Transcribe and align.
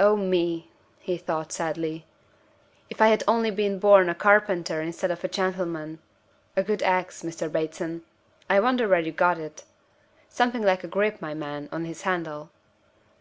"Oh 0.00 0.16
me!" 0.16 0.68
he 0.98 1.16
thought, 1.16 1.52
sadly, 1.52 2.04
"if 2.90 3.00
I 3.00 3.06
had 3.06 3.22
only 3.28 3.52
been 3.52 3.78
born 3.78 4.08
a 4.08 4.16
carpenter 4.16 4.82
instead 4.82 5.12
of 5.12 5.22
a 5.22 5.28
gentleman! 5.28 6.00
A 6.56 6.64
good 6.64 6.82
ax, 6.82 7.22
Master 7.22 7.48
Bateson 7.48 8.02
I 8.48 8.58
wonder 8.58 8.88
where 8.88 8.98
you 8.98 9.12
got 9.12 9.38
it? 9.38 9.62
Something 10.28 10.62
like 10.64 10.82
a 10.82 10.88
grip, 10.88 11.22
my 11.22 11.34
man, 11.34 11.68
on 11.70 11.84
this 11.84 12.02
handle. 12.02 12.50